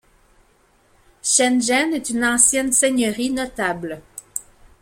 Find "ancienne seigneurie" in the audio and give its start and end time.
2.25-3.29